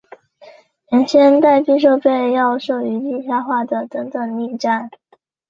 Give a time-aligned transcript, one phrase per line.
[0.89, 4.89] 原先待避设备要设于地下化的等等力站。